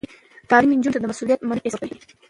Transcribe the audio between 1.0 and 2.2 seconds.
د مسؤلیت منلو احساس ورکوي.